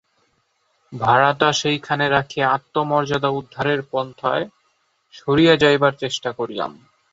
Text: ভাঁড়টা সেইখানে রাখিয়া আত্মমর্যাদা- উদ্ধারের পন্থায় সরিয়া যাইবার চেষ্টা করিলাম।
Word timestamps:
ভাঁড়টা 0.93 1.49
সেইখানে 1.53 2.05
রাখিয়া 2.09 2.45
আত্মমর্যাদা- 2.51 3.35
উদ্ধারের 3.35 3.79
পন্থায় 3.91 4.45
সরিয়া 5.13 5.55
যাইবার 5.55 5.93
চেষ্টা 5.95 6.29
করিলাম। 6.31 6.71